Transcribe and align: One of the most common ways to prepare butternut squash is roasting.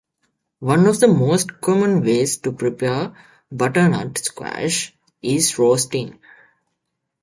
One 0.61 0.87
of 0.87 0.99
the 0.99 1.07
most 1.07 1.61
common 1.61 2.01
ways 2.01 2.37
to 2.37 2.51
prepare 2.53 3.13
butternut 3.51 4.17
squash 4.17 4.95
is 5.21 5.59
roasting. 5.59 6.17